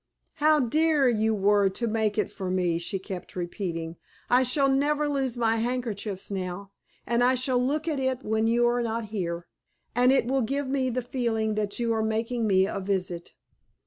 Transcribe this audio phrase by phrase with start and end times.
[0.37, 3.97] "How dear you were to make it for me!" she kept repeating.
[4.31, 6.71] "I shall never lose my handkerchiefs now.
[7.05, 9.45] And I shall look at it when you are not here,
[9.93, 13.33] and it will give me the feeling that you are making me a visit."